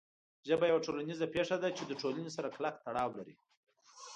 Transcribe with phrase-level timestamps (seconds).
[0.47, 3.35] ژبه یوه ټولنیزه پېښه ده چې د ټولنې سره کلک تړاو لري.